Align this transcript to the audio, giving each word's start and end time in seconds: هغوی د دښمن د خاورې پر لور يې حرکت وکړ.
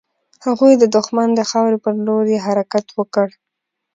هغوی 0.45 0.73
د 0.77 0.83
دښمن 0.95 1.29
د 1.35 1.41
خاورې 1.49 1.77
پر 1.83 1.93
لور 2.05 2.23
يې 2.33 2.39
حرکت 2.47 2.85
وکړ. 2.97 3.27